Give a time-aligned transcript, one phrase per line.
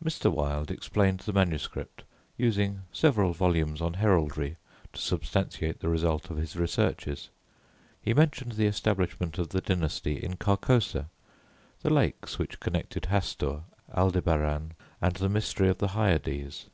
[0.00, 0.32] Mr.
[0.32, 2.04] Wilde explained the manuscript,
[2.36, 4.58] using several volumes on Heraldry,
[4.92, 7.30] to substantiate the result of his researches.
[8.00, 11.08] He mentioned the establishment of the Dynasty in Carcosa,
[11.82, 16.66] the lakes which connected Hastur, Aldebaran and the mystery of the Hyades.